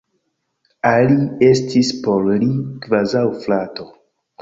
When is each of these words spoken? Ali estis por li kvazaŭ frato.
Ali 0.91 1.19
estis 1.49 1.93
por 2.07 2.27
li 2.41 2.51
kvazaŭ 2.87 3.27
frato. 3.47 3.91